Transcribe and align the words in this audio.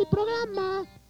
il 0.00 0.06
programma. 0.08 1.01